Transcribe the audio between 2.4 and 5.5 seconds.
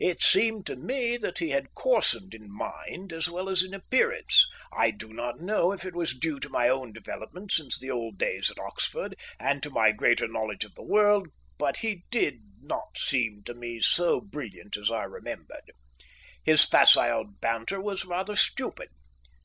mind as well as in appearance. I do not